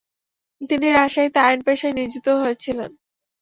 তিনি 0.61 0.87
রাজশাহীতে 0.89 1.39
আইন 1.47 1.59
পেশায় 1.67 1.95
নিয়োজিত 1.97 2.27
হয়েছিলেন। 2.39 2.91